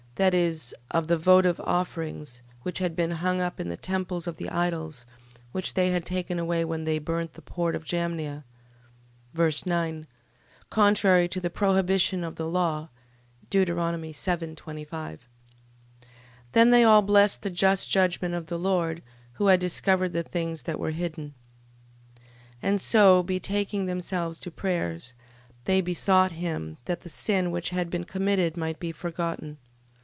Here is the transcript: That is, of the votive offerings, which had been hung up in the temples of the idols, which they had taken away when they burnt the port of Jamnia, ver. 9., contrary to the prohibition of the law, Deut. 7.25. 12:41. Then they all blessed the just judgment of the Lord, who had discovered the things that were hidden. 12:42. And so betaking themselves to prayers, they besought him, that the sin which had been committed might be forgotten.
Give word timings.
That 0.15 0.33
is, 0.35 0.75
of 0.91 1.07
the 1.07 1.17
votive 1.17 1.59
offerings, 1.61 2.43
which 2.61 2.77
had 2.77 2.95
been 2.95 3.09
hung 3.09 3.41
up 3.41 3.59
in 3.59 3.69
the 3.69 3.77
temples 3.77 4.27
of 4.27 4.35
the 4.35 4.49
idols, 4.49 5.07
which 5.51 5.73
they 5.73 5.89
had 5.89 6.05
taken 6.05 6.37
away 6.37 6.63
when 6.63 6.83
they 6.83 6.99
burnt 6.99 7.33
the 7.33 7.41
port 7.41 7.75
of 7.75 7.83
Jamnia, 7.83 8.43
ver. 9.33 9.49
9., 9.65 10.05
contrary 10.69 11.27
to 11.27 11.41
the 11.41 11.49
prohibition 11.49 12.23
of 12.23 12.35
the 12.35 12.45
law, 12.47 12.89
Deut. 13.49 13.67
7.25. 13.69 14.55
12:41. 14.85 15.19
Then 16.51 16.69
they 16.69 16.83
all 16.83 17.01
blessed 17.01 17.41
the 17.41 17.49
just 17.49 17.89
judgment 17.89 18.35
of 18.35 18.45
the 18.45 18.59
Lord, 18.59 19.01
who 19.35 19.47
had 19.47 19.59
discovered 19.59 20.09
the 20.13 20.21
things 20.21 20.63
that 20.63 20.77
were 20.77 20.91
hidden. 20.91 21.33
12:42. 22.13 22.19
And 22.61 22.79
so 22.81 23.23
betaking 23.23 23.87
themselves 23.87 24.37
to 24.41 24.51
prayers, 24.51 25.13
they 25.65 25.81
besought 25.81 26.33
him, 26.33 26.77
that 26.85 26.99
the 27.01 27.09
sin 27.09 27.49
which 27.49 27.69
had 27.69 27.89
been 27.89 28.03
committed 28.03 28.55
might 28.55 28.77
be 28.79 28.91
forgotten. 28.91 29.57